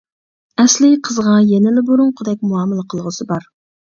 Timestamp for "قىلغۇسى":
2.95-3.29